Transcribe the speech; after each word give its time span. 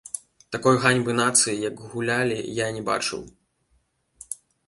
Такой 0.53 0.75
ганьбы 0.85 1.11
нацыі, 1.19 1.53
як 1.69 1.83
гулялі, 1.91 2.37
я 2.65 2.71
не 2.79 2.83
бачыў. 2.89 3.23